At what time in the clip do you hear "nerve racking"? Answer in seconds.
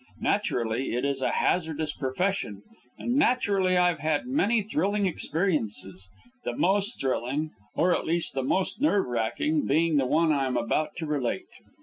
8.81-9.67